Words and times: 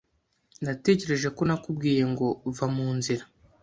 Natekereje 0.63 1.27
ko 1.37 1.41
nakubwiye 1.49 2.03
ngo 2.11 2.27
va 2.55 2.67
mu 2.75 2.87
nzira. 2.97 3.23